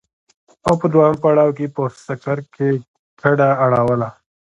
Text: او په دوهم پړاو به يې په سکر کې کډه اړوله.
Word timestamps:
او 0.67 0.73
په 0.81 0.87
دوهم 0.93 1.15
پړاو 1.23 1.55
به 1.55 1.61
يې 1.63 1.67
په 1.75 1.83
سکر 2.05 2.37
کې 2.53 2.69
کډه 3.21 3.49
اړوله. 3.65 4.09